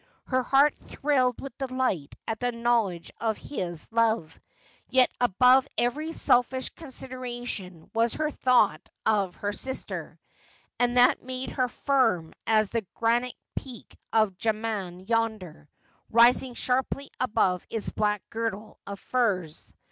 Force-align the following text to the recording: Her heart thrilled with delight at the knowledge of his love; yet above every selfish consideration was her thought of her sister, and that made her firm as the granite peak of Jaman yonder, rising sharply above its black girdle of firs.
Her 0.25 0.41
heart 0.41 0.73
thrilled 0.87 1.39
with 1.41 1.59
delight 1.59 2.15
at 2.27 2.39
the 2.39 2.51
knowledge 2.51 3.11
of 3.21 3.37
his 3.37 3.87
love; 3.91 4.39
yet 4.89 5.11
above 5.21 5.67
every 5.77 6.11
selfish 6.11 6.69
consideration 6.69 7.87
was 7.93 8.15
her 8.15 8.31
thought 8.31 8.81
of 9.05 9.35
her 9.35 9.53
sister, 9.53 10.19
and 10.79 10.97
that 10.97 11.21
made 11.21 11.51
her 11.51 11.67
firm 11.67 12.33
as 12.47 12.71
the 12.71 12.81
granite 12.95 13.35
peak 13.55 13.95
of 14.11 14.39
Jaman 14.39 15.01
yonder, 15.01 15.69
rising 16.09 16.55
sharply 16.55 17.11
above 17.19 17.63
its 17.69 17.91
black 17.91 18.27
girdle 18.31 18.79
of 18.87 18.99
firs. 18.99 19.71